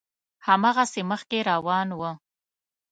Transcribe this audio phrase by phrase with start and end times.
[0.47, 2.01] هماغسې مخکې روان و.